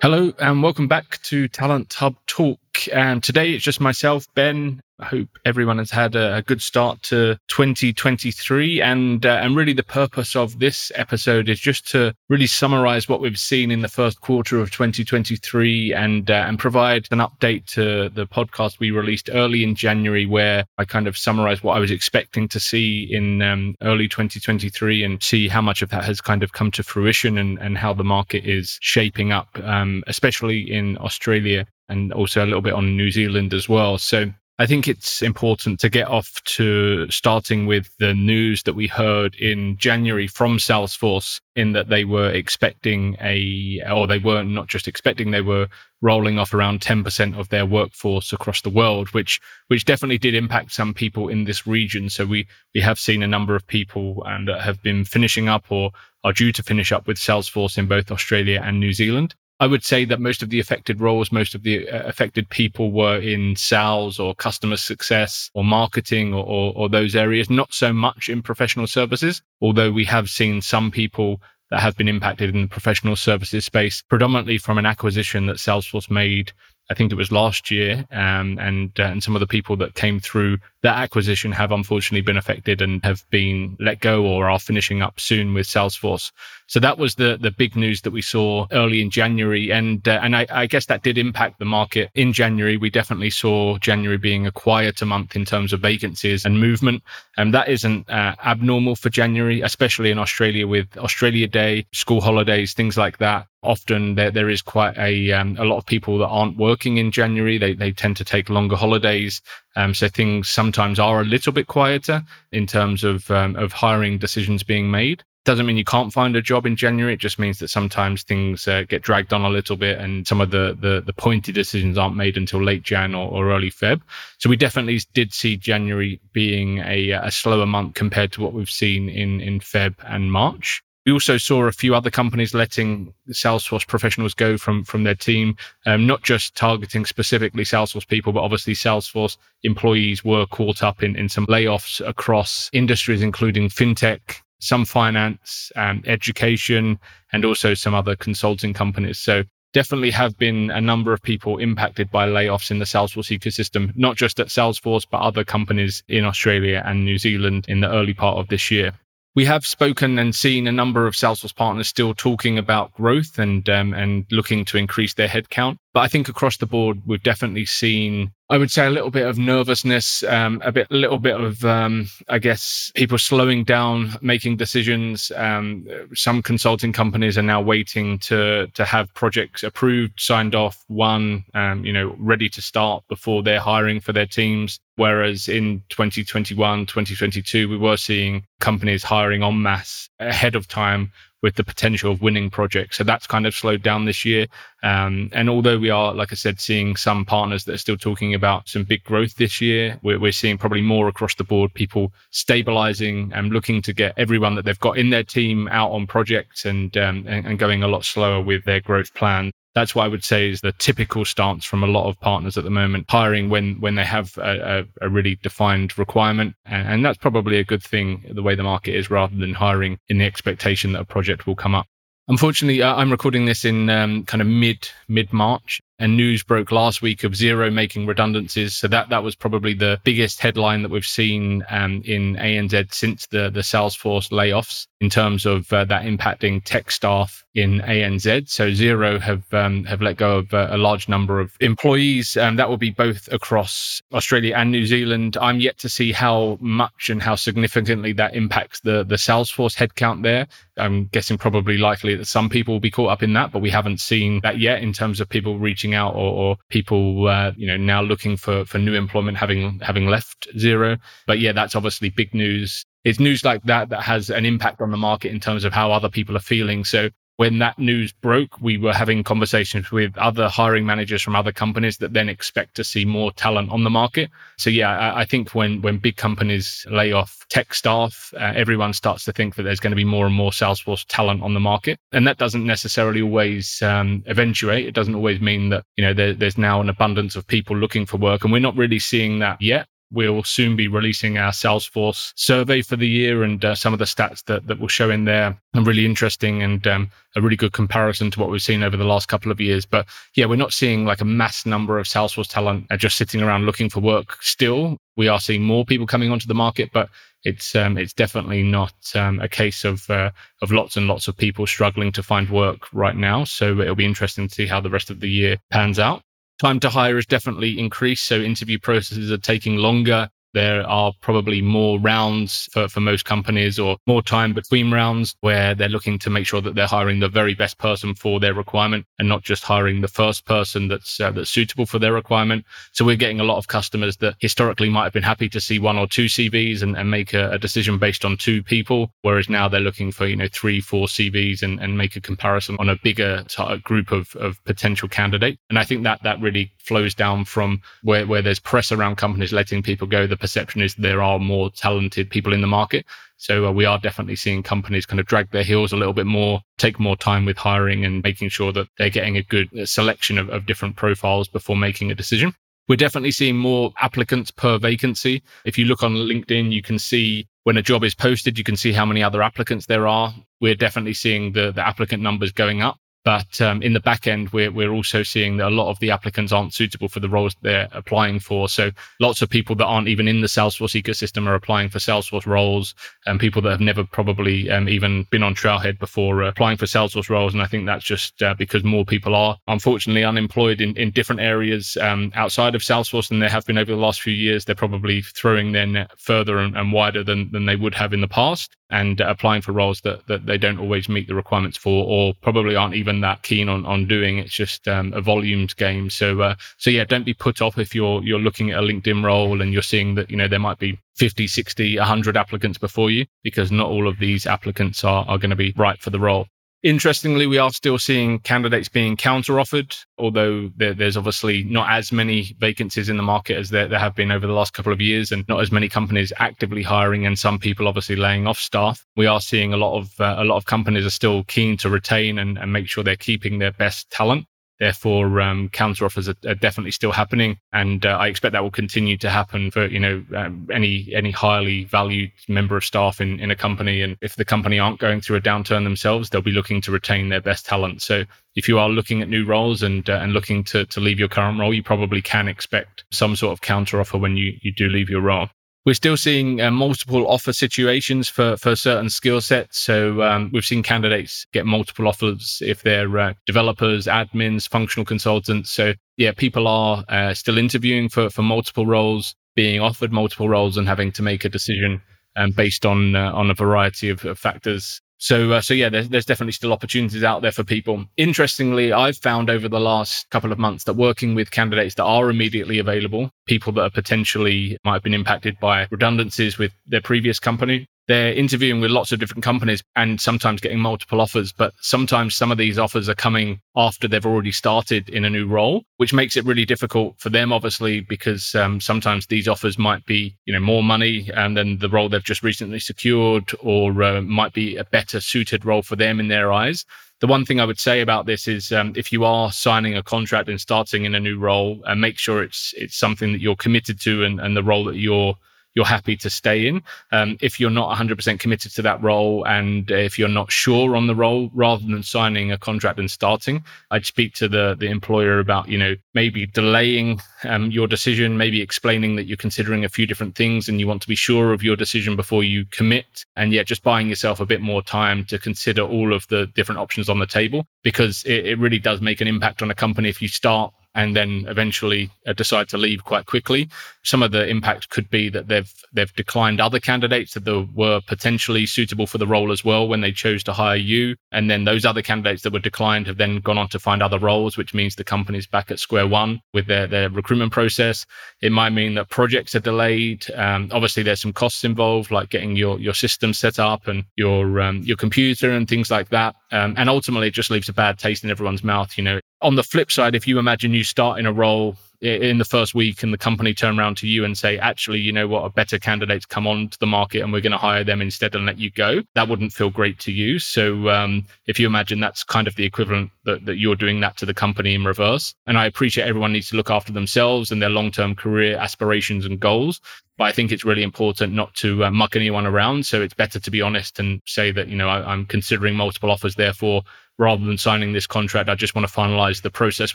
Hello, 0.00 0.32
and 0.38 0.62
welcome 0.62 0.86
back 0.86 1.20
to 1.22 1.48
Talent 1.48 1.94
Hub 1.94 2.14
Talk. 2.28 2.60
And 2.88 3.22
today 3.22 3.52
it's 3.52 3.64
just 3.64 3.80
myself, 3.80 4.26
Ben, 4.34 4.80
I 5.00 5.06
hope 5.06 5.28
everyone 5.46 5.78
has 5.78 5.90
had 5.90 6.14
a, 6.14 6.36
a 6.36 6.42
good 6.42 6.60
start 6.60 7.02
to 7.04 7.38
2023. 7.48 8.82
And, 8.82 9.24
uh, 9.24 9.40
and 9.42 9.56
really 9.56 9.72
the 9.72 9.82
purpose 9.82 10.36
of 10.36 10.58
this 10.58 10.92
episode 10.94 11.48
is 11.48 11.58
just 11.58 11.88
to 11.92 12.14
really 12.28 12.46
summarize 12.46 13.08
what 13.08 13.20
we've 13.20 13.38
seen 13.38 13.70
in 13.70 13.80
the 13.80 13.88
first 13.88 14.20
quarter 14.20 14.60
of 14.60 14.70
2023 14.70 15.94
and, 15.94 16.30
uh, 16.30 16.44
and 16.46 16.58
provide 16.58 17.08
an 17.10 17.18
update 17.18 17.64
to 17.66 18.10
the 18.10 18.26
podcast 18.26 18.78
we 18.78 18.90
released 18.90 19.30
early 19.32 19.64
in 19.64 19.74
January, 19.74 20.26
where 20.26 20.66
I 20.76 20.84
kind 20.84 21.06
of 21.06 21.16
summarize 21.16 21.62
what 21.62 21.76
I 21.76 21.80
was 21.80 21.90
expecting 21.90 22.46
to 22.48 22.60
see 22.60 23.08
in 23.10 23.40
um, 23.40 23.76
early 23.82 24.06
2023 24.06 25.02
and 25.02 25.22
see 25.22 25.48
how 25.48 25.62
much 25.62 25.80
of 25.80 25.88
that 25.90 26.04
has 26.04 26.20
kind 26.20 26.42
of 26.42 26.52
come 26.52 26.70
to 26.72 26.82
fruition 26.82 27.38
and, 27.38 27.58
and 27.58 27.78
how 27.78 27.94
the 27.94 28.04
market 28.04 28.44
is 28.44 28.78
shaping 28.82 29.32
up, 29.32 29.48
um, 29.64 30.04
especially 30.06 30.70
in 30.70 30.98
Australia 30.98 31.66
and 31.90 32.12
also 32.12 32.44
a 32.44 32.46
little 32.46 32.62
bit 32.62 32.74
on 32.74 32.96
New 32.96 33.10
Zealand 33.10 33.52
as 33.52 33.68
well. 33.68 33.98
So 33.98 34.30
I 34.60 34.66
think 34.66 34.86
it's 34.86 35.22
important 35.22 35.80
to 35.80 35.88
get 35.88 36.06
off 36.06 36.38
to 36.44 37.10
starting 37.10 37.64
with 37.64 37.96
the 37.98 38.12
news 38.12 38.62
that 38.64 38.74
we 38.74 38.86
heard 38.86 39.34
in 39.36 39.78
January 39.78 40.26
from 40.26 40.58
Salesforce 40.58 41.40
in 41.56 41.72
that 41.72 41.88
they 41.88 42.04
were 42.04 42.30
expecting 42.30 43.16
a, 43.22 43.80
or 43.90 44.06
they 44.06 44.18
were 44.18 44.42
not 44.42 44.66
just 44.66 44.86
expecting, 44.86 45.30
they 45.30 45.40
were 45.40 45.66
rolling 46.02 46.38
off 46.38 46.52
around 46.52 46.82
10% 46.82 47.38
of 47.38 47.48
their 47.48 47.64
workforce 47.64 48.34
across 48.34 48.60
the 48.60 48.68
world, 48.68 49.08
which, 49.14 49.40
which 49.68 49.86
definitely 49.86 50.18
did 50.18 50.34
impact 50.34 50.72
some 50.72 50.92
people 50.92 51.28
in 51.28 51.44
this 51.44 51.66
region. 51.66 52.10
So 52.10 52.26
we, 52.26 52.46
we 52.74 52.82
have 52.82 52.98
seen 52.98 53.22
a 53.22 53.26
number 53.26 53.56
of 53.56 53.66
people 53.66 54.22
and 54.26 54.46
that 54.46 54.60
have 54.60 54.82
been 54.82 55.06
finishing 55.06 55.48
up 55.48 55.64
or 55.70 55.90
are 56.22 56.34
due 56.34 56.52
to 56.52 56.62
finish 56.62 56.92
up 56.92 57.06
with 57.06 57.16
Salesforce 57.16 57.78
in 57.78 57.86
both 57.86 58.10
Australia 58.10 58.60
and 58.62 58.78
New 58.78 58.92
Zealand. 58.92 59.34
I 59.60 59.66
would 59.66 59.84
say 59.84 60.06
that 60.06 60.20
most 60.20 60.42
of 60.42 60.48
the 60.48 60.58
affected 60.58 61.00
roles, 61.00 61.30
most 61.30 61.54
of 61.54 61.62
the 61.62 61.88
uh, 61.88 62.08
affected 62.08 62.48
people 62.48 62.92
were 62.92 63.18
in 63.18 63.56
sales 63.56 64.18
or 64.18 64.34
customer 64.34 64.78
success 64.78 65.50
or 65.52 65.62
marketing 65.62 66.32
or, 66.32 66.44
or, 66.44 66.72
or, 66.74 66.88
those 66.88 67.14
areas, 67.14 67.50
not 67.50 67.74
so 67.74 67.92
much 67.92 68.30
in 68.30 68.40
professional 68.40 68.86
services, 68.86 69.42
although 69.60 69.92
we 69.92 70.04
have 70.06 70.30
seen 70.30 70.62
some 70.62 70.90
people 70.90 71.42
that 71.70 71.80
have 71.80 71.96
been 71.96 72.08
impacted 72.08 72.54
in 72.54 72.62
the 72.62 72.68
professional 72.68 73.16
services 73.16 73.66
space, 73.66 74.02
predominantly 74.08 74.56
from 74.56 74.78
an 74.78 74.86
acquisition 74.86 75.46
that 75.46 75.56
Salesforce 75.56 76.10
made 76.10 76.52
I 76.90 76.94
think 76.94 77.12
it 77.12 77.16
was 77.16 77.30
last 77.30 77.70
year, 77.70 78.04
um, 78.10 78.58
and 78.58 78.90
uh, 78.98 79.04
and 79.04 79.22
some 79.22 79.36
of 79.36 79.40
the 79.40 79.46
people 79.46 79.76
that 79.76 79.94
came 79.94 80.18
through 80.18 80.58
that 80.82 80.96
acquisition 80.96 81.52
have 81.52 81.72
unfortunately 81.72 82.22
been 82.22 82.36
affected 82.36 82.80
and 82.80 83.04
have 83.04 83.28
been 83.30 83.76
let 83.80 84.00
go 84.00 84.24
or 84.24 84.48
are 84.48 84.58
finishing 84.58 85.02
up 85.02 85.20
soon 85.20 85.52
with 85.52 85.66
Salesforce. 85.66 86.32
So 86.66 86.80
that 86.80 86.98
was 86.98 87.16
the 87.16 87.36
the 87.40 87.50
big 87.50 87.76
news 87.76 88.02
that 88.02 88.12
we 88.12 88.22
saw 88.22 88.66
early 88.72 89.02
in 89.02 89.10
January, 89.10 89.70
and 89.70 90.06
uh, 90.06 90.20
and 90.22 90.36
I, 90.36 90.46
I, 90.50 90.66
guess 90.66 90.86
that 90.86 91.02
did 91.02 91.18
impact 91.18 91.58
the 91.58 91.64
market 91.64 92.10
in 92.14 92.32
January. 92.32 92.76
We 92.76 92.90
definitely 92.90 93.30
saw 93.30 93.76
January 93.78 94.18
being 94.18 94.46
a 94.46 94.52
quieter 94.52 95.04
month 95.04 95.36
in 95.36 95.44
terms 95.44 95.72
of 95.72 95.80
vacancies 95.80 96.44
and 96.44 96.60
movement, 96.60 97.02
and 97.36 97.52
that 97.54 97.68
isn't 97.68 98.08
uh, 98.08 98.36
abnormal 98.44 98.96
for 98.96 99.10
January, 99.10 99.60
especially 99.62 100.10
in 100.10 100.18
Australia 100.18 100.66
with 100.66 100.86
Australia 100.96 101.48
Day, 101.48 101.86
school 101.92 102.20
holidays, 102.20 102.72
things 102.72 102.96
like 102.96 103.18
that 103.18 103.46
often 103.62 104.14
there, 104.14 104.30
there 104.30 104.48
is 104.48 104.62
quite 104.62 104.96
a 104.96 105.32
um, 105.32 105.56
a 105.58 105.64
lot 105.64 105.76
of 105.76 105.86
people 105.86 106.18
that 106.18 106.28
aren't 106.28 106.56
working 106.56 106.96
in 106.96 107.10
January. 107.10 107.58
They 107.58 107.74
they 107.74 107.92
tend 107.92 108.16
to 108.18 108.24
take 108.24 108.48
longer 108.48 108.76
holidays, 108.76 109.42
um, 109.76 109.94
so 109.94 110.08
things 110.08 110.48
sometimes 110.48 110.98
are 110.98 111.20
a 111.20 111.24
little 111.24 111.52
bit 111.52 111.66
quieter 111.66 112.22
in 112.52 112.66
terms 112.66 113.04
of 113.04 113.30
um, 113.30 113.56
of 113.56 113.72
hiring 113.72 114.18
decisions 114.18 114.62
being 114.62 114.90
made. 114.90 115.22
Doesn't 115.46 115.64
mean 115.64 115.78
you 115.78 115.84
can't 115.84 116.12
find 116.12 116.36
a 116.36 116.42
job 116.42 116.66
in 116.66 116.76
January. 116.76 117.14
It 117.14 117.20
just 117.20 117.38
means 117.38 117.60
that 117.60 117.68
sometimes 117.68 118.22
things 118.22 118.68
uh, 118.68 118.84
get 118.86 119.00
dragged 119.02 119.32
on 119.32 119.42
a 119.42 119.48
little 119.48 119.76
bit, 119.76 119.98
and 119.98 120.26
some 120.26 120.40
of 120.40 120.50
the 120.50 120.76
the, 120.78 121.02
the 121.04 121.12
pointy 121.12 121.52
decisions 121.52 121.96
aren't 121.96 122.16
made 122.16 122.36
until 122.36 122.62
late 122.62 122.82
Jan 122.82 123.14
or, 123.14 123.30
or 123.30 123.52
early 123.52 123.70
Feb. 123.70 124.02
So 124.38 124.50
we 124.50 124.56
definitely 124.56 125.00
did 125.14 125.32
see 125.32 125.56
January 125.56 126.20
being 126.32 126.78
a, 126.78 127.10
a 127.12 127.30
slower 127.30 127.66
month 127.66 127.94
compared 127.94 128.32
to 128.32 128.42
what 128.42 128.52
we've 128.52 128.70
seen 128.70 129.08
in 129.08 129.40
in 129.40 129.60
Feb 129.60 129.94
and 130.04 130.30
March. 130.30 130.82
We 131.10 131.14
also 131.14 131.38
saw 131.38 131.64
a 131.64 131.72
few 131.72 131.96
other 131.96 132.08
companies 132.08 132.54
letting 132.54 133.12
Salesforce 133.30 133.84
professionals 133.84 134.32
go 134.32 134.56
from 134.56 134.84
from 134.84 135.02
their 135.02 135.16
team, 135.16 135.56
um, 135.84 136.06
not 136.06 136.22
just 136.22 136.54
targeting 136.54 137.04
specifically 137.04 137.64
Salesforce 137.64 138.06
people, 138.06 138.32
but 138.32 138.44
obviously 138.44 138.74
Salesforce 138.74 139.36
employees 139.64 140.24
were 140.24 140.46
caught 140.46 140.84
up 140.84 141.02
in, 141.02 141.16
in 141.16 141.28
some 141.28 141.46
layoffs 141.46 142.00
across 142.06 142.70
industries, 142.72 143.22
including 143.22 143.68
fintech, 143.68 144.20
some 144.60 144.84
finance, 144.84 145.72
um, 145.74 146.00
education, 146.06 146.96
and 147.32 147.44
also 147.44 147.74
some 147.74 147.92
other 147.92 148.14
consulting 148.14 148.72
companies. 148.72 149.18
So 149.18 149.42
definitely 149.72 150.12
have 150.12 150.38
been 150.38 150.70
a 150.70 150.80
number 150.80 151.12
of 151.12 151.20
people 151.20 151.58
impacted 151.58 152.08
by 152.12 152.28
layoffs 152.28 152.70
in 152.70 152.78
the 152.78 152.84
Salesforce 152.84 153.36
ecosystem, 153.36 153.90
not 153.96 154.14
just 154.14 154.38
at 154.38 154.46
Salesforce, 154.46 155.06
but 155.10 155.22
other 155.22 155.42
companies 155.42 156.04
in 156.06 156.24
Australia 156.24 156.84
and 156.86 157.04
New 157.04 157.18
Zealand 157.18 157.64
in 157.66 157.80
the 157.80 157.90
early 157.90 158.14
part 158.14 158.38
of 158.38 158.46
this 158.46 158.70
year 158.70 158.92
we 159.34 159.44
have 159.44 159.64
spoken 159.64 160.18
and 160.18 160.34
seen 160.34 160.66
a 160.66 160.72
number 160.72 161.06
of 161.06 161.14
Salesforce 161.14 161.54
partners 161.54 161.88
still 161.88 162.14
talking 162.14 162.58
about 162.58 162.92
growth 162.94 163.38
and 163.38 163.68
um, 163.68 163.94
and 163.94 164.26
looking 164.30 164.64
to 164.66 164.78
increase 164.78 165.14
their 165.14 165.28
headcount. 165.28 165.76
But 165.94 166.00
I 166.00 166.08
think 166.08 166.28
across 166.28 166.56
the 166.56 166.66
board, 166.66 166.98
we've 167.06 167.22
definitely 167.22 167.66
seen, 167.66 168.32
I 168.50 168.58
would 168.58 168.72
say, 168.72 168.84
a 168.84 168.90
little 168.90 169.12
bit 169.12 169.28
of 169.28 169.38
nervousness, 169.38 170.24
um, 170.24 170.60
a 170.64 170.72
bit, 170.72 170.88
a 170.90 170.94
little 170.96 171.20
bit 171.20 171.40
of, 171.40 171.64
um, 171.64 172.08
I 172.28 172.40
guess, 172.40 172.90
people 172.96 173.16
slowing 173.16 173.62
down, 173.62 174.16
making 174.22 174.56
decisions. 174.56 175.30
Um, 175.36 175.86
some 176.14 176.42
consulting 176.42 176.92
companies 176.92 177.38
are 177.38 177.42
now 177.42 177.60
waiting 177.60 178.18
to 178.20 178.66
to 178.66 178.84
have 178.84 179.14
projects 179.14 179.62
approved, 179.62 180.20
signed 180.20 180.56
off, 180.56 180.84
one, 180.88 181.44
um, 181.54 181.84
you 181.84 181.92
know, 181.92 182.16
ready 182.18 182.48
to 182.48 182.60
start 182.60 183.04
before 183.08 183.44
they're 183.44 183.60
hiring 183.60 184.00
for 184.00 184.12
their 184.12 184.26
teams. 184.26 184.80
Whereas 184.96 185.48
in 185.48 185.84
2021, 185.88 186.86
2022, 186.86 187.68
we 187.68 187.78
were 187.78 187.96
seeing 187.96 188.44
companies 188.58 189.04
hiring 189.04 189.44
en 189.44 189.62
masse 189.62 190.10
ahead 190.18 190.56
of 190.56 190.66
time 190.66 191.12
with 191.42 191.54
the 191.54 191.64
potential 191.64 192.12
of 192.12 192.22
winning 192.22 192.50
projects. 192.50 192.98
So 192.98 193.04
that's 193.04 193.26
kind 193.26 193.46
of 193.46 193.54
slowed 193.54 193.82
down 193.82 194.04
this 194.04 194.24
year. 194.24 194.46
Um, 194.82 195.30
and 195.32 195.48
although 195.48 195.78
we 195.78 195.90
are, 195.90 196.14
like 196.14 196.32
I 196.32 196.34
said, 196.34 196.60
seeing 196.60 196.96
some 196.96 197.24
partners 197.24 197.64
that 197.64 197.74
are 197.74 197.78
still 197.78 197.96
talking 197.96 198.34
about 198.34 198.68
some 198.68 198.84
big 198.84 199.04
growth 199.04 199.36
this 199.36 199.60
year, 199.60 199.98
we're, 200.02 200.18
we're 200.18 200.32
seeing 200.32 200.58
probably 200.58 200.82
more 200.82 201.08
across 201.08 201.34
the 201.34 201.44
board 201.44 201.72
people 201.74 202.12
stabilizing 202.30 203.32
and 203.34 203.52
looking 203.52 203.82
to 203.82 203.92
get 203.92 204.14
everyone 204.16 204.54
that 204.54 204.64
they've 204.64 204.78
got 204.80 204.98
in 204.98 205.10
their 205.10 205.24
team 205.24 205.68
out 205.68 205.90
on 205.90 206.06
projects 206.06 206.64
and, 206.64 206.96
um, 206.96 207.24
and, 207.26 207.46
and 207.46 207.58
going 207.58 207.82
a 207.82 207.88
lot 207.88 208.04
slower 208.04 208.40
with 208.40 208.64
their 208.64 208.80
growth 208.80 209.12
plan 209.14 209.50
that's 209.74 209.94
what 209.94 210.04
I 210.04 210.08
would 210.08 210.24
say 210.24 210.50
is 210.50 210.60
the 210.60 210.72
typical 210.72 211.24
stance 211.24 211.64
from 211.64 211.84
a 211.84 211.86
lot 211.86 212.08
of 212.08 212.18
partners 212.20 212.58
at 212.58 212.64
the 212.64 212.70
moment, 212.70 213.06
hiring 213.08 213.48
when 213.50 213.80
when 213.80 213.94
they 213.94 214.04
have 214.04 214.36
a, 214.38 214.84
a, 215.00 215.06
a 215.06 215.08
really 215.08 215.36
defined 215.42 215.96
requirement, 215.98 216.54
and, 216.64 216.88
and, 216.88 217.04
that's 217.04 217.18
probably 217.18 217.58
a 217.58 217.64
good 217.64 217.82
thing 217.82 218.24
the 218.30 218.42
way 218.42 218.54
the 218.54 218.62
market 218.62 218.96
is, 218.96 219.10
rather 219.10 219.36
than 219.36 219.54
hiring 219.54 219.98
in 220.08 220.18
the 220.18 220.24
expectation 220.24 220.92
that 220.92 221.02
a 221.02 221.04
project 221.04 221.46
will 221.46 221.56
come 221.56 221.74
up. 221.74 221.86
Unfortunately, 222.28 222.82
uh, 222.82 222.94
I'm 222.94 223.10
recording 223.10 223.46
this 223.46 223.64
in 223.64 223.88
um, 223.90 224.24
kind 224.24 224.40
of 224.40 224.48
mid 224.48 224.88
mid 225.08 225.32
March, 225.32 225.80
and 226.00 226.16
news 226.16 226.42
broke 226.42 226.72
last 226.72 227.02
week 227.02 227.22
of 227.22 227.32
Xero 227.32 227.72
making 227.72 228.06
redundancies. 228.06 228.74
So 228.74 228.88
that 228.88 229.10
that 229.10 229.22
was 229.22 229.36
probably 229.36 229.74
the 229.74 230.00
biggest 230.02 230.40
headline 230.40 230.82
that 230.82 230.90
we've 230.90 231.06
seen 231.06 231.64
um, 231.70 232.02
in 232.04 232.36
ANZ 232.36 232.92
since 232.92 233.26
the 233.26 233.50
the 233.50 233.60
Salesforce 233.60 234.30
layoffs 234.30 234.86
in 235.00 235.10
terms 235.10 235.46
of 235.46 235.72
uh, 235.72 235.84
that 235.84 236.04
impacting 236.04 236.62
tech 236.64 236.90
staff 236.90 237.44
in 237.54 237.80
ANZ. 237.80 238.48
So 238.48 238.70
Xero 238.70 239.20
have 239.20 239.42
um, 239.52 239.84
have 239.84 240.00
let 240.00 240.16
go 240.16 240.38
of 240.38 240.54
uh, 240.54 240.68
a 240.70 240.78
large 240.78 241.08
number 241.08 241.40
of 241.40 241.52
employees, 241.60 242.36
and 242.36 242.58
that 242.58 242.68
will 242.68 242.76
be 242.76 242.90
both 242.90 243.28
across 243.32 244.02
Australia 244.12 244.54
and 244.56 244.70
New 244.70 244.86
Zealand. 244.86 245.36
I'm 245.40 245.60
yet 245.60 245.78
to 245.78 245.88
see 245.88 246.12
how 246.12 246.58
much 246.60 247.10
and 247.10 247.22
how 247.22 247.34
significantly 247.34 248.12
that 248.14 248.34
impacts 248.34 248.80
the 248.80 249.04
the 249.04 249.16
Salesforce 249.16 249.76
headcount 249.76 250.22
there. 250.22 250.46
I'm 250.76 251.06
guessing 251.06 251.38
probably 251.38 251.76
likely 251.76 252.14
that 252.16 252.26
some 252.26 252.48
people 252.48 252.74
will 252.74 252.80
be 252.80 252.90
caught 252.90 253.10
up 253.10 253.22
in 253.22 253.32
that, 253.34 253.52
but 253.52 253.60
we 253.60 253.70
haven't 253.70 254.00
seen 254.00 254.40
that 254.42 254.58
yet 254.58 254.82
in 254.82 254.92
terms 254.92 255.20
of 255.20 255.28
people 255.28 255.58
reaching 255.58 255.89
reaching 255.90 255.94
out 255.94 256.14
or, 256.14 256.32
or 256.32 256.56
people 256.68 257.28
uh, 257.28 257.52
you 257.56 257.66
know 257.66 257.76
now 257.76 258.02
looking 258.02 258.36
for 258.36 258.64
for 258.64 258.78
new 258.78 258.94
employment 258.94 259.36
having 259.36 259.78
having 259.80 260.06
left 260.06 260.48
Xero 260.56 260.98
but 261.26 261.38
yeah 261.38 261.52
that's 261.52 261.74
obviously 261.74 262.10
big 262.10 262.34
news. 262.34 262.84
It's 263.04 263.18
news 263.18 263.44
like 263.44 263.62
that 263.64 263.88
that 263.88 264.02
has 264.02 264.30
an 264.30 264.44
impact 264.44 264.80
on 264.82 264.90
the 264.90 264.96
market 264.96 265.32
in 265.32 265.40
terms 265.40 265.64
of 265.64 265.72
how 265.72 265.90
other 265.90 266.10
people 266.10 266.36
are 266.36 266.40
feeling. 266.40 266.84
So 266.84 267.08
when 267.40 267.58
that 267.58 267.78
news 267.78 268.12
broke, 268.12 268.60
we 268.60 268.76
were 268.76 268.92
having 268.92 269.24
conversations 269.24 269.90
with 269.90 270.14
other 270.18 270.46
hiring 270.46 270.84
managers 270.84 271.22
from 271.22 271.34
other 271.34 271.52
companies 271.52 271.96
that 271.96 272.12
then 272.12 272.28
expect 272.28 272.74
to 272.74 272.84
see 272.84 273.06
more 273.06 273.32
talent 273.32 273.70
on 273.70 273.82
the 273.82 273.88
market. 273.88 274.28
So 274.58 274.68
yeah, 274.68 274.90
I, 274.90 275.22
I 275.22 275.24
think 275.24 275.54
when 275.54 275.80
when 275.80 275.96
big 275.96 276.16
companies 276.16 276.86
lay 276.90 277.12
off 277.12 277.46
tech 277.48 277.72
staff, 277.72 278.34
uh, 278.36 278.52
everyone 278.54 278.92
starts 278.92 279.24
to 279.24 279.32
think 279.32 279.54
that 279.54 279.62
there's 279.62 279.80
going 279.80 279.92
to 279.92 279.96
be 279.96 280.04
more 280.04 280.26
and 280.26 280.34
more 280.34 280.50
Salesforce 280.50 281.06
talent 281.08 281.42
on 281.42 281.54
the 281.54 281.60
market, 281.60 281.98
and 282.12 282.26
that 282.26 282.36
doesn't 282.36 282.66
necessarily 282.66 283.22
always 283.22 283.80
um, 283.80 284.22
eventuate. 284.26 284.84
It 284.84 284.94
doesn't 284.94 285.14
always 285.14 285.40
mean 285.40 285.70
that 285.70 285.84
you 285.96 286.04
know 286.04 286.12
there, 286.12 286.34
there's 286.34 286.58
now 286.58 286.82
an 286.82 286.90
abundance 286.90 287.36
of 287.36 287.46
people 287.46 287.74
looking 287.74 288.04
for 288.04 288.18
work, 288.18 288.44
and 288.44 288.52
we're 288.52 288.68
not 288.68 288.76
really 288.76 288.98
seeing 288.98 289.38
that 289.38 289.62
yet. 289.62 289.86
We'll 290.12 290.42
soon 290.42 290.76
be 290.76 290.88
releasing 290.88 291.38
our 291.38 291.52
Salesforce 291.52 292.32
survey 292.34 292.82
for 292.82 292.96
the 292.96 293.08
year, 293.08 293.44
and 293.44 293.64
uh, 293.64 293.74
some 293.74 293.92
of 293.92 293.98
the 293.98 294.04
stats 294.04 294.44
that, 294.46 294.66
that 294.66 294.80
will 294.80 294.88
show 294.88 295.10
in 295.10 295.24
there 295.24 295.56
are 295.74 295.82
really 295.82 296.04
interesting 296.04 296.62
and 296.62 296.84
um, 296.86 297.10
a 297.36 297.40
really 297.40 297.56
good 297.56 297.72
comparison 297.72 298.30
to 298.32 298.40
what 298.40 298.50
we've 298.50 298.62
seen 298.62 298.82
over 298.82 298.96
the 298.96 299.04
last 299.04 299.28
couple 299.28 299.52
of 299.52 299.60
years. 299.60 299.86
But 299.86 300.06
yeah, 300.34 300.46
we're 300.46 300.56
not 300.56 300.72
seeing 300.72 301.04
like 301.04 301.20
a 301.20 301.24
mass 301.24 301.64
number 301.64 301.98
of 301.98 302.06
Salesforce 302.06 302.48
talent 302.48 302.86
just 302.98 303.16
sitting 303.16 303.40
around 303.40 303.66
looking 303.66 303.88
for 303.88 304.00
work 304.00 304.36
still. 304.40 304.96
We 305.16 305.28
are 305.28 305.40
seeing 305.40 305.62
more 305.62 305.84
people 305.84 306.06
coming 306.06 306.30
onto 306.30 306.46
the 306.46 306.54
market, 306.54 306.90
but 306.92 307.08
it's 307.44 307.74
um, 307.74 307.96
it's 307.96 308.12
definitely 308.12 308.62
not 308.62 308.94
um, 309.14 309.40
a 309.40 309.48
case 309.48 309.84
of 309.84 310.08
uh, 310.10 310.30
of 310.60 310.72
lots 310.72 310.96
and 310.96 311.06
lots 311.06 311.28
of 311.28 311.36
people 311.36 311.66
struggling 311.66 312.12
to 312.12 312.22
find 312.22 312.50
work 312.50 312.92
right 312.92 313.16
now. 313.16 313.44
So 313.44 313.80
it'll 313.80 313.94
be 313.94 314.04
interesting 314.04 314.48
to 314.48 314.54
see 314.54 314.66
how 314.66 314.80
the 314.80 314.90
rest 314.90 315.10
of 315.10 315.20
the 315.20 315.30
year 315.30 315.58
pans 315.70 315.98
out. 315.98 316.22
Time 316.60 316.78
to 316.80 316.90
hire 316.90 317.14
has 317.14 317.24
definitely 317.24 317.78
increased. 317.78 318.26
So 318.26 318.38
interview 318.38 318.78
processes 318.78 319.32
are 319.32 319.38
taking 319.38 319.76
longer. 319.78 320.28
There 320.54 320.86
are 320.86 321.12
probably 321.20 321.62
more 321.62 321.98
rounds 322.00 322.68
for, 322.72 322.88
for 322.88 323.00
most 323.00 323.24
companies 323.24 323.78
or 323.78 323.96
more 324.06 324.22
time 324.22 324.52
between 324.52 324.90
rounds 324.90 325.34
where 325.40 325.74
they're 325.74 325.88
looking 325.88 326.18
to 326.20 326.30
make 326.30 326.46
sure 326.46 326.60
that 326.60 326.74
they're 326.74 326.86
hiring 326.86 327.20
the 327.20 327.28
very 327.28 327.54
best 327.54 327.78
person 327.78 328.14
for 328.14 328.40
their 328.40 328.54
requirement 328.54 329.06
and 329.18 329.28
not 329.28 329.42
just 329.42 329.62
hiring 329.62 330.00
the 330.00 330.08
first 330.08 330.44
person 330.46 330.88
that's 330.88 331.20
uh, 331.20 331.30
that's 331.30 331.50
suitable 331.50 331.86
for 331.86 331.98
their 331.98 332.12
requirement. 332.12 332.64
So 332.92 333.04
we're 333.04 333.16
getting 333.16 333.40
a 333.40 333.44
lot 333.44 333.58
of 333.58 333.68
customers 333.68 334.16
that 334.18 334.34
historically 334.40 334.90
might 334.90 335.04
have 335.04 335.12
been 335.12 335.22
happy 335.22 335.48
to 335.48 335.60
see 335.60 335.78
one 335.78 335.98
or 335.98 336.06
two 336.06 336.26
CVs 336.26 336.82
and, 336.82 336.96
and 336.96 337.10
make 337.10 337.32
a, 337.34 337.50
a 337.50 337.58
decision 337.58 337.98
based 337.98 338.24
on 338.24 338.36
two 338.36 338.62
people, 338.62 339.12
whereas 339.22 339.48
now 339.48 339.68
they're 339.68 339.80
looking 339.80 340.10
for, 340.10 340.26
you 340.26 340.36
know, 340.36 340.48
three, 340.52 340.80
four 340.80 341.06
CVs 341.06 341.62
and, 341.62 341.80
and 341.80 341.96
make 341.96 342.16
a 342.16 342.20
comparison 342.20 342.76
on 342.78 342.88
a 342.88 342.96
bigger 343.02 343.44
group 343.84 344.12
of, 344.12 344.34
of 344.36 344.62
potential 344.64 345.08
candidates. 345.08 345.58
And 345.68 345.78
I 345.78 345.84
think 345.84 346.02
that 346.04 346.22
that 346.22 346.40
really 346.40 346.72
flows 346.78 347.14
down 347.14 347.44
from 347.44 347.80
where, 348.02 348.26
where 348.26 348.42
there's 348.42 348.58
press 348.58 348.90
around 348.90 349.16
companies 349.16 349.52
letting 349.52 349.82
people 349.82 350.06
go. 350.06 350.26
The 350.26 350.36
perception 350.40 350.82
is 350.82 350.94
there 350.94 351.22
are 351.22 351.38
more 351.38 351.70
talented 351.70 352.30
people 352.30 352.52
in 352.52 352.60
the 352.60 352.66
market. 352.66 353.06
So 353.36 353.66
uh, 353.66 353.72
we 353.72 353.84
are 353.84 353.98
definitely 353.98 354.36
seeing 354.36 354.62
companies 354.62 355.06
kind 355.06 355.20
of 355.20 355.26
drag 355.26 355.50
their 355.50 355.62
heels 355.62 355.92
a 355.92 355.96
little 355.96 356.12
bit 356.12 356.26
more, 356.26 356.60
take 356.78 356.98
more 356.98 357.16
time 357.16 357.44
with 357.44 357.56
hiring 357.56 358.04
and 358.04 358.22
making 358.22 358.48
sure 358.50 358.72
that 358.72 358.88
they're 358.98 359.08
getting 359.08 359.36
a 359.36 359.42
good 359.42 359.68
uh, 359.78 359.86
selection 359.86 360.36
of, 360.36 360.50
of 360.50 360.66
different 360.66 360.96
profiles 360.96 361.48
before 361.48 361.76
making 361.76 362.10
a 362.10 362.14
decision. 362.14 362.54
We're 362.88 362.96
definitely 362.96 363.30
seeing 363.30 363.56
more 363.56 363.92
applicants 364.00 364.50
per 364.50 364.76
vacancy. 364.76 365.42
If 365.64 365.78
you 365.78 365.84
look 365.84 366.02
on 366.02 366.14
LinkedIn, 366.14 366.72
you 366.72 366.82
can 366.82 366.98
see 366.98 367.46
when 367.62 367.76
a 367.76 367.82
job 367.82 368.02
is 368.02 368.14
posted, 368.14 368.58
you 368.58 368.64
can 368.64 368.76
see 368.76 368.92
how 368.92 369.06
many 369.06 369.22
other 369.22 369.42
applicants 369.42 369.86
there 369.86 370.08
are. 370.08 370.34
We're 370.60 370.74
definitely 370.74 371.14
seeing 371.14 371.52
the, 371.52 371.70
the 371.70 371.86
applicant 371.86 372.22
numbers 372.22 372.52
going 372.52 372.82
up. 372.82 372.98
But 373.24 373.60
um, 373.60 373.82
in 373.82 373.92
the 373.92 374.00
back 374.00 374.26
end, 374.26 374.48
we're, 374.50 374.70
we're 374.70 374.92
also 374.92 375.22
seeing 375.22 375.58
that 375.58 375.68
a 375.68 375.70
lot 375.74 375.90
of 375.90 375.98
the 375.98 376.10
applicants 376.10 376.52
aren't 376.52 376.72
suitable 376.72 377.08
for 377.08 377.20
the 377.20 377.28
roles 377.28 377.54
they're 377.60 377.88
applying 377.92 378.40
for. 378.40 378.68
So 378.68 378.90
lots 379.20 379.42
of 379.42 379.50
people 379.50 379.76
that 379.76 379.84
aren't 379.84 380.08
even 380.08 380.26
in 380.26 380.40
the 380.40 380.46
Salesforce 380.46 381.00
ecosystem 381.00 381.46
are 381.46 381.54
applying 381.54 381.90
for 381.90 381.98
Salesforce 381.98 382.46
roles 382.46 382.94
and 383.26 383.38
people 383.38 383.60
that 383.62 383.70
have 383.70 383.80
never 383.80 384.04
probably 384.04 384.70
um, 384.70 384.88
even 384.88 385.26
been 385.30 385.42
on 385.42 385.54
Trailhead 385.54 385.98
before 385.98 386.42
applying 386.42 386.78
for 386.78 386.86
Salesforce 386.86 387.28
roles. 387.28 387.52
And 387.52 387.62
I 387.62 387.66
think 387.66 387.84
that's 387.84 388.04
just 388.04 388.42
uh, 388.42 388.54
because 388.54 388.84
more 388.84 389.04
people 389.04 389.34
are 389.34 389.58
unfortunately 389.68 390.24
unemployed 390.24 390.80
in, 390.80 390.96
in 390.96 391.10
different 391.10 391.42
areas 391.42 391.98
um, 392.00 392.32
outside 392.34 392.74
of 392.74 392.80
Salesforce 392.80 393.28
than 393.28 393.40
there 393.40 393.50
have 393.50 393.66
been 393.66 393.78
over 393.78 393.90
the 393.90 393.98
last 393.98 394.22
few 394.22 394.32
years. 394.32 394.64
They're 394.64 394.74
probably 394.74 395.20
throwing 395.20 395.72
their 395.72 395.86
net 395.86 396.18
further 396.18 396.58
and, 396.58 396.74
and 396.74 396.90
wider 396.92 397.22
than, 397.22 397.50
than 397.52 397.66
they 397.66 397.76
would 397.76 397.94
have 397.94 398.14
in 398.14 398.22
the 398.22 398.28
past 398.28 398.76
and 398.90 399.20
applying 399.20 399.62
for 399.62 399.72
roles 399.72 400.00
that, 400.02 400.26
that 400.26 400.46
they 400.46 400.58
don't 400.58 400.78
always 400.78 401.08
meet 401.08 401.28
the 401.28 401.34
requirements 401.34 401.76
for 401.76 402.04
or 402.06 402.34
probably 402.42 402.76
aren't 402.76 402.94
even 402.94 403.20
that 403.20 403.42
keen 403.42 403.68
on, 403.68 403.86
on 403.86 404.06
doing. 404.06 404.38
It's 404.38 404.52
just 404.54 404.88
um, 404.88 405.12
a 405.12 405.20
volumes 405.20 405.74
game. 405.74 406.10
So 406.10 406.40
uh, 406.40 406.54
so 406.78 406.90
yeah, 406.90 407.04
don't 407.04 407.24
be 407.24 407.34
put 407.34 407.62
off 407.62 407.78
if 407.78 407.94
you're 407.94 408.22
you're 408.22 408.38
looking 408.38 408.70
at 408.70 408.78
a 408.78 408.82
LinkedIn 408.82 409.24
role 409.24 409.60
and 409.60 409.72
you're 409.72 409.82
seeing 409.82 410.14
that 410.16 410.30
you 410.30 410.36
know 410.36 410.48
there 410.48 410.58
might 410.58 410.78
be 410.78 410.98
50, 411.16 411.46
60, 411.46 411.98
100 411.98 412.36
applicants 412.36 412.78
before 412.78 413.10
you 413.10 413.26
because 413.42 413.70
not 413.70 413.88
all 413.88 414.08
of 414.08 414.18
these 414.18 414.46
applicants 414.46 415.04
are, 415.04 415.24
are 415.28 415.38
going 415.38 415.50
to 415.50 415.56
be 415.56 415.74
right 415.76 416.00
for 416.00 416.10
the 416.10 416.20
role. 416.20 416.46
Interestingly, 416.82 417.46
we 417.46 417.58
are 417.58 417.70
still 417.70 417.98
seeing 417.98 418.38
candidates 418.38 418.88
being 418.88 419.14
counter 419.14 419.60
offered, 419.60 419.94
although 420.16 420.70
there, 420.76 420.94
there's 420.94 421.16
obviously 421.16 421.62
not 421.64 421.90
as 421.90 422.10
many 422.10 422.56
vacancies 422.58 423.10
in 423.10 423.18
the 423.18 423.22
market 423.22 423.58
as 423.58 423.68
there, 423.68 423.86
there, 423.86 423.98
have 423.98 424.14
been 424.14 424.30
over 424.30 424.46
the 424.46 424.54
last 424.54 424.72
couple 424.72 424.90
of 424.90 424.98
years, 424.98 425.30
and 425.30 425.46
not 425.46 425.60
as 425.60 425.70
many 425.70 425.90
companies 425.90 426.32
actively 426.38 426.82
hiring, 426.82 427.26
and 427.26 427.38
some 427.38 427.58
people 427.58 427.86
obviously 427.86 428.16
laying 428.16 428.46
off 428.46 428.58
staff. 428.58 429.04
We 429.14 429.26
are 429.26 429.42
seeing 429.42 429.74
a 429.74 429.76
lot 429.76 429.98
of 429.98 430.18
uh, 430.18 430.36
a 430.38 430.44
lot 430.44 430.56
of 430.56 430.64
companies 430.64 431.04
are 431.04 431.10
still 431.10 431.44
keen 431.44 431.76
to 431.78 431.90
retain 431.90 432.38
and, 432.38 432.56
and 432.56 432.72
make 432.72 432.88
sure 432.88 433.04
they're 433.04 433.14
keeping 433.16 433.58
their 433.58 433.72
best 433.72 434.10
talent. 434.10 434.46
Therefore, 434.80 435.42
um, 435.42 435.68
counter 435.68 436.06
offers 436.06 436.26
are, 436.26 436.36
are, 436.46 436.54
definitely 436.54 436.90
still 436.90 437.12
happening, 437.12 437.58
and 437.70 438.04
uh, 438.06 438.16
I 438.18 438.28
expect 438.28 438.54
that 438.54 438.62
will 438.62 438.70
continue 438.70 439.18
to 439.18 439.28
happen 439.28 439.70
for 439.70 439.86
you 439.86 440.00
know 440.00 440.24
um, 440.34 440.66
any 440.72 441.12
any 441.14 441.30
highly 441.30 441.84
valued 441.84 442.32
member 442.48 442.78
of 442.78 442.84
staff 442.84 443.20
in 443.20 443.38
in 443.40 443.50
a 443.50 443.56
company. 443.56 444.00
And 444.00 444.16
if 444.22 444.36
the 444.36 444.44
company 444.46 444.78
aren't 444.78 444.98
going 444.98 445.20
through 445.20 445.36
a 445.36 445.40
downturn 445.42 445.84
themselves, 445.84 446.30
they'll 446.30 446.40
be 446.40 446.50
looking 446.50 446.80
to 446.80 446.92
retain 446.92 447.28
their 447.28 447.42
best 447.42 447.66
talent. 447.66 448.00
So 448.00 448.24
if 448.56 448.68
you 448.68 448.78
are 448.78 448.88
looking 448.88 449.20
at 449.20 449.28
new 449.28 449.44
roles 449.44 449.82
and 449.82 450.08
uh, 450.08 450.14
and 450.14 450.32
looking 450.32 450.64
to 450.64 450.86
to 450.86 451.00
leave 451.00 451.18
your 451.18 451.28
current 451.28 451.60
role, 451.60 451.74
you 451.74 451.82
probably 451.82 452.22
can 452.22 452.48
expect 452.48 453.04
some 453.12 453.36
sort 453.36 453.52
of 453.52 453.60
counter 453.60 454.00
offer 454.00 454.16
when 454.16 454.38
you 454.38 454.54
you 454.62 454.72
do 454.72 454.88
leave 454.88 455.10
your 455.10 455.20
role. 455.20 455.48
We're 455.86 455.94
still 455.94 456.18
seeing 456.18 456.60
uh, 456.60 456.70
multiple 456.70 457.26
offer 457.26 457.54
situations 457.54 458.28
for, 458.28 458.56
for 458.58 458.76
certain 458.76 459.08
skill 459.08 459.40
sets. 459.40 459.78
So 459.78 460.22
um, 460.22 460.50
we've 460.52 460.64
seen 460.64 460.82
candidates 460.82 461.46
get 461.52 461.64
multiple 461.64 462.06
offers 462.06 462.62
if 462.64 462.82
they're 462.82 463.18
uh, 463.18 463.32
developers, 463.46 464.06
admins, 464.06 464.68
functional 464.68 465.06
consultants. 465.06 465.70
So 465.70 465.94
yeah, 466.18 466.32
people 466.32 466.68
are 466.68 467.02
uh, 467.08 467.32
still 467.32 467.56
interviewing 467.56 468.10
for, 468.10 468.28
for 468.28 468.42
multiple 468.42 468.84
roles, 468.84 469.34
being 469.56 469.80
offered 469.80 470.12
multiple 470.12 470.50
roles, 470.50 470.76
and 470.76 470.86
having 470.86 471.12
to 471.12 471.22
make 471.22 471.46
a 471.46 471.48
decision 471.48 472.02
um, 472.36 472.50
based 472.50 472.84
on 472.84 473.16
uh, 473.16 473.32
on 473.32 473.50
a 473.50 473.54
variety 473.54 474.10
of, 474.10 474.24
of 474.24 474.38
factors. 474.38 475.00
So, 475.20 475.52
uh, 475.52 475.60
so 475.60 475.74
yeah, 475.74 475.90
there's, 475.90 476.08
there's 476.08 476.24
definitely 476.24 476.52
still 476.52 476.72
opportunities 476.72 477.22
out 477.22 477.42
there 477.42 477.52
for 477.52 477.62
people. 477.62 478.06
Interestingly, 478.16 478.90
I've 478.90 479.18
found 479.18 479.50
over 479.50 479.68
the 479.68 479.78
last 479.78 480.28
couple 480.30 480.50
of 480.50 480.58
months 480.58 480.84
that 480.84 480.94
working 480.94 481.34
with 481.34 481.50
candidates 481.50 481.94
that 481.96 482.04
are 482.04 482.30
immediately 482.30 482.78
available, 482.78 483.30
people 483.46 483.72
that 483.74 483.82
are 483.82 483.90
potentially 483.90 484.78
might 484.82 484.94
have 484.94 485.02
been 485.02 485.14
impacted 485.14 485.60
by 485.60 485.86
redundancies 485.90 486.56
with 486.56 486.72
their 486.86 487.02
previous 487.02 487.38
company, 487.38 487.86
they're 488.08 488.32
interviewing 488.32 488.80
with 488.80 488.90
lots 488.90 489.12
of 489.12 489.20
different 489.20 489.44
companies 489.44 489.82
and 489.94 490.20
sometimes 490.20 490.60
getting 490.60 490.80
multiple 490.80 491.20
offers. 491.20 491.52
But 491.52 491.72
sometimes 491.80 492.34
some 492.34 492.50
of 492.50 492.58
these 492.58 492.78
offers 492.78 493.08
are 493.08 493.14
coming 493.14 493.60
after 493.76 494.08
they've 494.08 494.26
already 494.26 494.52
started 494.52 495.08
in 495.08 495.24
a 495.24 495.30
new 495.30 495.46
role, 495.46 495.84
which 495.98 496.12
makes 496.12 496.36
it 496.36 496.44
really 496.44 496.64
difficult 496.64 497.14
for 497.18 497.30
them, 497.30 497.52
obviously, 497.52 498.00
because 498.00 498.54
um, 498.54 498.80
sometimes 498.80 499.26
these 499.26 499.46
offers 499.46 499.78
might 499.78 500.04
be, 500.06 500.36
you 500.44 500.52
know, 500.52 500.60
more 500.60 500.82
money 500.82 501.30
and 501.34 501.56
than 501.56 501.78
the 501.78 501.88
role 501.88 502.08
they've 502.08 502.24
just 502.24 502.42
recently 502.42 502.80
secured, 502.80 503.50
or 503.60 504.02
uh, 504.02 504.20
might 504.22 504.52
be 504.52 504.76
a 504.76 504.84
better 504.84 505.20
suited 505.20 505.64
role 505.64 505.82
for 505.82 505.96
them 505.96 506.18
in 506.18 506.28
their 506.28 506.52
eyes. 506.52 506.84
The 507.20 507.26
one 507.26 507.44
thing 507.44 507.60
I 507.60 507.66
would 507.66 507.78
say 507.78 508.00
about 508.00 508.24
this 508.24 508.48
is, 508.48 508.72
um, 508.72 508.94
if 508.96 509.12
you 509.12 509.24
are 509.24 509.52
signing 509.52 509.94
a 509.94 510.02
contract 510.02 510.48
and 510.48 510.58
starting 510.58 511.04
in 511.04 511.14
a 511.14 511.20
new 511.20 511.38
role, 511.38 511.80
uh, 511.84 511.94
make 511.94 512.18
sure 512.18 512.42
it's 512.42 512.72
it's 512.76 512.96
something 512.96 513.32
that 513.32 513.42
you're 513.42 513.56
committed 513.56 514.00
to 514.00 514.24
and, 514.24 514.40
and 514.40 514.56
the 514.56 514.62
role 514.62 514.84
that 514.84 514.96
you're 514.96 515.34
you're 515.74 515.84
happy 515.84 516.16
to 516.16 516.30
stay 516.30 516.66
in. 516.66 516.82
Um, 517.12 517.36
if 517.40 517.60
you're 517.60 517.70
not 517.70 517.96
100% 517.96 518.40
committed 518.40 518.72
to 518.72 518.82
that 518.82 519.02
role 519.02 519.46
and 519.46 519.90
if 519.90 520.18
you're 520.18 520.28
not 520.28 520.50
sure 520.50 520.96
on 520.96 521.06
the 521.06 521.14
role, 521.14 521.50
rather 521.54 521.82
than 521.86 522.02
signing 522.02 522.52
a 522.52 522.58
contract 522.58 522.98
and 522.98 523.10
starting, 523.10 523.64
I'd 523.90 524.06
speak 524.06 524.34
to 524.34 524.48
the 524.48 524.76
the 524.78 524.86
employer 524.86 525.38
about 525.38 525.68
you 525.68 525.78
know 525.78 525.94
maybe 526.14 526.46
delaying 526.46 527.20
um, 527.44 527.70
your 527.70 527.86
decision, 527.86 528.36
maybe 528.36 528.60
explaining 528.60 529.16
that 529.16 529.24
you're 529.24 529.36
considering 529.36 529.84
a 529.84 529.88
few 529.88 530.06
different 530.06 530.34
things 530.34 530.68
and 530.68 530.80
you 530.80 530.86
want 530.86 531.02
to 531.02 531.08
be 531.08 531.14
sure 531.14 531.52
of 531.52 531.62
your 531.62 531.76
decision 531.76 532.16
before 532.16 532.44
you 532.44 532.64
commit, 532.66 533.24
and 533.36 533.52
yet 533.52 533.66
just 533.66 533.82
buying 533.82 534.08
yourself 534.08 534.40
a 534.40 534.46
bit 534.46 534.60
more 534.60 534.82
time 534.82 535.24
to 535.26 535.38
consider 535.38 535.82
all 535.82 536.12
of 536.12 536.26
the 536.28 536.46
different 536.54 536.80
options 536.80 537.08
on 537.08 537.18
the 537.18 537.26
table 537.26 537.66
because 537.82 538.24
it, 538.24 538.46
it 538.46 538.58
really 538.58 538.78
does 538.78 539.00
make 539.00 539.20
an 539.20 539.28
impact 539.28 539.62
on 539.62 539.70
a 539.70 539.74
company 539.74 540.08
if 540.08 540.20
you 540.20 540.28
start 540.28 540.72
and 540.94 541.14
then 541.14 541.44
eventually 541.48 542.10
uh, 542.26 542.32
decide 542.32 542.68
to 542.68 542.78
leave 542.78 543.04
quite 543.04 543.26
quickly. 543.26 543.68
Some 544.02 544.22
of 544.22 544.32
the 544.32 544.46
impact 544.48 544.90
could 544.90 545.08
be 545.10 545.28
that 545.30 545.48
they've 545.48 545.72
they've 545.92 546.12
declined 546.14 546.60
other 546.60 546.80
candidates 546.80 547.34
that 547.34 547.68
were 547.74 548.00
potentially 548.06 548.66
suitable 548.66 549.06
for 549.06 549.18
the 549.18 549.26
role 549.26 549.52
as 549.52 549.64
well 549.64 549.86
when 549.86 550.00
they 550.00 550.12
chose 550.12 550.42
to 550.44 550.52
hire 550.52 550.76
you, 550.76 551.16
and 551.32 551.50
then 551.50 551.64
those 551.64 551.84
other 551.84 552.02
candidates 552.02 552.42
that 552.42 552.52
were 552.52 552.58
declined 552.58 553.06
have 553.06 553.18
then 553.18 553.38
gone 553.40 553.58
on 553.58 553.68
to 553.68 553.78
find 553.78 554.02
other 554.02 554.18
roles, 554.18 554.56
which 554.56 554.74
means 554.74 554.94
the 554.94 555.04
company's 555.04 555.46
back 555.46 555.70
at 555.70 555.78
square 555.78 556.06
one 556.06 556.40
with 556.54 556.66
their 556.66 556.86
their 556.86 557.08
recruitment 557.08 557.52
process. 557.52 558.06
It 558.40 558.52
might 558.52 558.70
mean 558.70 558.94
that 558.94 559.10
projects 559.10 559.54
are 559.54 559.60
delayed. 559.60 560.26
Um, 560.34 560.68
obviously, 560.72 561.02
there's 561.02 561.20
some 561.20 561.32
costs 561.32 561.64
involved, 561.64 562.10
like 562.10 562.30
getting 562.30 562.56
your 562.56 562.80
your 562.80 562.94
system 562.94 563.32
set 563.32 563.58
up 563.58 563.86
and 563.86 564.04
your 564.16 564.60
um, 564.60 564.82
your 564.82 564.96
computer 564.96 565.50
and 565.50 565.68
things 565.68 565.90
like 565.90 566.08
that. 566.10 566.34
Um, 566.52 566.74
and 566.76 566.88
ultimately, 566.88 567.28
it 567.28 567.34
just 567.34 567.50
leaves 567.50 567.68
a 567.68 567.72
bad 567.72 567.98
taste 567.98 568.24
in 568.24 568.30
everyone's 568.30 568.64
mouth. 568.64 568.96
You 568.96 569.04
know, 569.04 569.20
on 569.42 569.54
the 569.54 569.62
flip 569.62 569.90
side, 569.90 570.14
if 570.14 570.26
you 570.26 570.38
imagine 570.38 570.74
you 570.74 570.84
start 570.84 571.18
in 571.18 571.26
a 571.26 571.32
role 571.32 571.76
in 572.00 572.38
the 572.38 572.44
first 572.44 572.74
week 572.74 573.02
and 573.02 573.12
the 573.12 573.18
company 573.18 573.52
turn 573.52 573.78
around 573.78 573.96
to 573.98 574.06
you 574.06 574.24
and 574.24 574.36
say, 574.36 574.58
actually, 574.58 575.00
you 575.00 575.12
know 575.12 575.28
what, 575.28 575.44
a 575.44 575.50
better 575.50 575.78
candidate's 575.78 576.24
come 576.24 576.46
onto 576.46 576.78
the 576.78 576.86
market 576.86 577.20
and 577.20 577.32
we're 577.32 577.42
going 577.42 577.52
to 577.52 577.58
hire 577.58 577.84
them 577.84 578.00
instead 578.00 578.34
and 578.34 578.46
let 578.46 578.58
you 578.58 578.70
go, 578.70 579.02
that 579.14 579.28
wouldn't 579.28 579.52
feel 579.52 579.70
great 579.70 579.98
to 580.00 580.12
you. 580.12 580.38
So 580.38 580.88
um, 580.88 581.26
if 581.46 581.60
you 581.60 581.66
imagine 581.66 582.00
that's 582.00 582.24
kind 582.24 582.46
of 582.46 582.56
the 582.56 582.64
equivalent 582.64 583.10
that, 583.24 583.44
that 583.44 583.58
you're 583.58 583.76
doing 583.76 584.00
that 584.00 584.16
to 584.18 584.26
the 584.26 584.34
company 584.34 584.74
in 584.74 584.84
reverse. 584.84 585.34
And 585.46 585.58
I 585.58 585.66
appreciate 585.66 586.06
everyone 586.06 586.32
needs 586.32 586.48
to 586.50 586.56
look 586.56 586.70
after 586.70 586.92
themselves 586.92 587.52
and 587.52 587.60
their 587.60 587.68
long 587.68 587.90
term 587.90 588.14
career 588.14 588.56
aspirations 588.56 589.26
and 589.26 589.38
goals. 589.38 589.80
But 590.16 590.24
I 590.24 590.32
think 590.32 590.52
it's 590.52 590.64
really 590.64 590.82
important 590.82 591.34
not 591.34 591.54
to 591.56 591.84
uh, 591.84 591.90
muck 591.90 592.16
anyone 592.16 592.46
around. 592.46 592.86
So 592.86 593.00
it's 593.02 593.14
better 593.14 593.38
to 593.38 593.50
be 593.50 593.62
honest 593.62 593.98
and 593.98 594.20
say 594.26 594.52
that, 594.52 594.68
you 594.68 594.76
know, 594.76 594.88
I, 594.88 595.12
I'm 595.12 595.26
considering 595.26 595.74
multiple 595.74 596.10
offers. 596.10 596.34
Therefore, 596.34 596.82
rather 597.20 597.44
than 597.44 597.58
signing 597.58 597.92
this 597.92 598.06
contract, 598.06 598.48
I 598.48 598.54
just 598.54 598.74
want 598.74 598.88
to 598.88 598.92
finalize 598.92 599.42
the 599.42 599.50
process 599.50 599.94